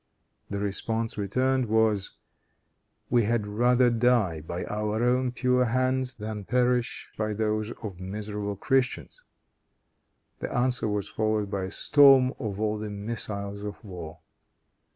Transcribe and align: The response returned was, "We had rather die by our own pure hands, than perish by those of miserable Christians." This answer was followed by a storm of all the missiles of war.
The 0.49 0.57
response 0.57 1.15
returned 1.15 1.67
was, 1.67 2.13
"We 3.11 3.25
had 3.25 3.45
rather 3.45 3.91
die 3.91 4.41
by 4.41 4.63
our 4.65 5.03
own 5.03 5.31
pure 5.31 5.65
hands, 5.65 6.15
than 6.15 6.43
perish 6.43 7.11
by 7.19 7.33
those 7.35 7.69
of 7.83 7.99
miserable 7.99 8.55
Christians." 8.55 9.23
This 10.39 10.49
answer 10.49 10.87
was 10.87 11.07
followed 11.07 11.51
by 11.51 11.65
a 11.65 11.69
storm 11.71 12.33
of 12.39 12.59
all 12.59 12.79
the 12.79 12.89
missiles 12.89 13.61
of 13.61 13.83
war. 13.83 14.21